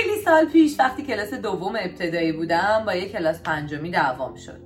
[0.00, 4.60] خیلی سال پیش وقتی کلاس دوم ابتدایی بودم با یک کلاس پنجمی دعوام شد.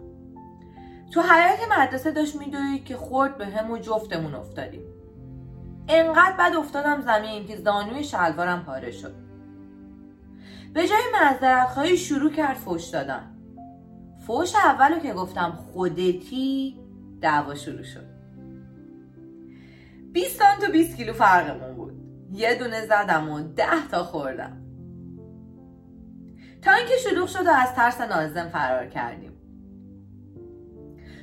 [1.12, 4.82] تو حیات مدرسه داشت میدوید که خورد به هم و جفتمون افتادیم.
[5.88, 9.14] انقدر بد افتادم زمین که زانوی شلوارم پاره شد.
[10.74, 13.36] به جای معذرت خواهی شروع کرد فوش دادن.
[14.26, 16.78] فوش اولو که گفتم خودتی
[17.20, 18.06] دعوا شروع شد.
[20.12, 21.94] 20 تا 20 کیلو فرقمون بود.
[22.32, 24.63] یه دونه زدم و ده تا خوردم.
[26.64, 29.32] تا اینکه شلوغ شد و از ترس نازم فرار کردیم.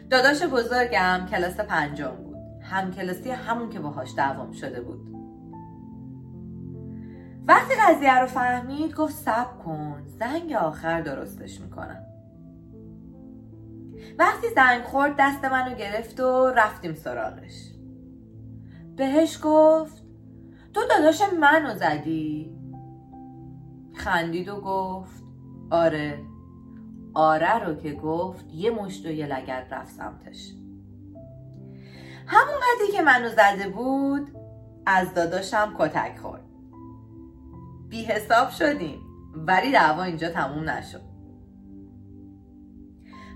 [0.09, 2.37] داداش بزرگم کلاس پنجم بود.
[2.61, 5.11] هم کلاسی همون که باهاش دعوام شده بود.
[7.47, 12.05] وقتی قضیه رو فهمید گفت سب کن زنگ آخر درستش می‌کنم.
[14.19, 17.71] وقتی زنگ خورد دست منو گرفت و رفتیم سراغش.
[18.95, 20.03] بهش گفت
[20.73, 22.57] تو داداش منو زدی؟
[23.93, 25.20] خندید و گفت
[25.71, 26.19] آره.
[27.13, 30.53] آره رو که گفت یه مشت و یه لگت رفت سمتش.
[32.27, 34.31] همون قدی که منو زده بود
[34.85, 36.45] از داداشم کتک خورد.
[37.89, 38.99] بی حساب شدیم
[39.35, 41.01] ولی دعوا اینجا تموم نشد.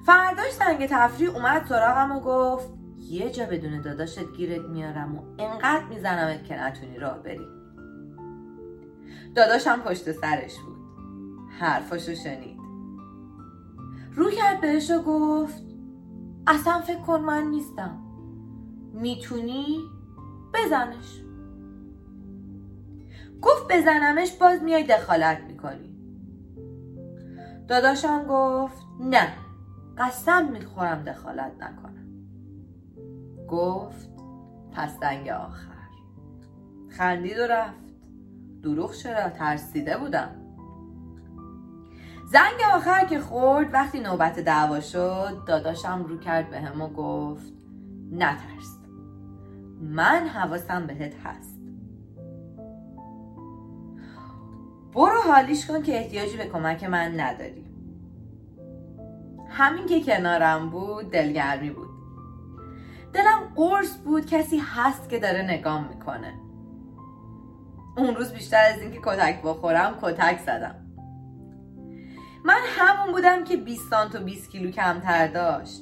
[0.05, 2.69] فرداش زنگ تفریح اومد سراغم و گفت
[2.99, 7.47] یه جا بدون داداشت گیرت میارم و انقدر میزنمت که نتونی راه بری.
[9.35, 10.74] داداشم پشت سرش بود.
[11.59, 12.59] حرفاشو شنید.
[14.15, 15.63] رو کرد بهش و گفت
[16.47, 17.97] اصلا فکر کن من نیستم.
[18.93, 19.79] می‌تونی؟
[20.53, 21.21] بزنش.
[23.41, 25.95] گفت بزنمش باز میای دخالت می‌کنی.
[27.67, 29.27] داداشم گفت نه
[29.97, 32.07] قسم می‌خورم دخالت نکنم.
[33.47, 34.09] گفت
[34.71, 35.89] پس دنگ آخر.
[36.89, 37.85] خندید و رفت.
[38.63, 40.44] دروغ چرا؟ ترسیده بودم.
[42.25, 47.53] زنگ آخر که خورد وقتی نوبت دعوا شد داداشم رو کرد به هم و گفت
[48.11, 48.79] نترس.
[49.81, 51.59] من حواسم بهت هست.
[54.93, 57.65] برو حالیش کن که احتیاجی به کمک من نداری.
[59.49, 61.89] همین که کنارم بود دلگرمی بود.
[63.13, 66.33] دلم قرص بود کسی هست که داره نگام می‌کنه.
[67.97, 70.84] اون روز بیشتر از اینکه کتک بخورم کتک زدم.
[72.45, 75.81] من همون بودم که 20 سانت و 20 کیلو کمتر داشت.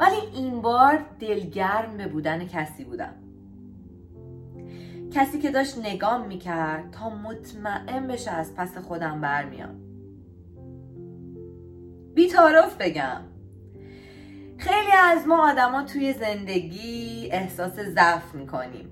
[0.00, 3.14] ولی این بار دلگرم به بودن کسی بودم.
[5.12, 9.80] کسی که داشت نگام می‌کرد تا مطمئن بشه از پس خودم برمیام.
[12.14, 13.20] بیتارف بگم.
[14.58, 18.88] خیلی از ما آدما توی زندگی احساس ضعف می‌کنیم.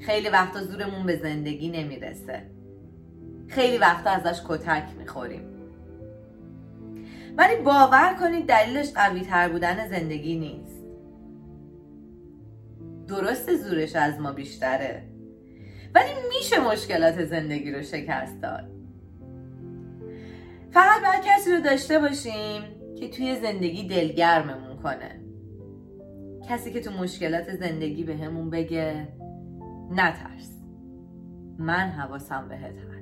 [0.00, 2.57] خیلی وقتا زورمون به زندگی نمی‌رسه.
[3.48, 5.42] خیلی وقتا ازش کتک می‌خوریم.
[7.36, 10.84] ولی باور کنید دلیلش قوی تر بودن زندگی نیست.
[13.08, 15.02] درست زورش از ما بیشتره.
[15.94, 18.64] ولی میشه مشکلات زندگی رو شکست داد.
[20.70, 22.62] فقط باید کسی رو داشته باشیم
[23.00, 25.20] که توی زندگی دلگرممون کنه.
[26.48, 29.08] کسی که تو مشکلات زندگی به همون بگه
[29.90, 30.62] نترس.
[31.58, 32.97] من حواسم بهت هست.